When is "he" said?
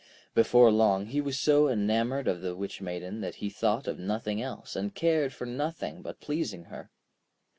1.05-1.21, 3.35-3.51